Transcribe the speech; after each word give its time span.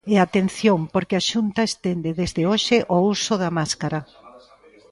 E 0.13 0.15
atención 0.25 0.79
porque 0.93 1.15
a 1.17 1.25
Xunta 1.31 1.61
estende 1.69 2.09
desde 2.21 2.41
hoxe 2.51 2.77
o 2.95 2.97
uso 3.15 3.33
da 3.41 3.49
máscara. 3.57 3.99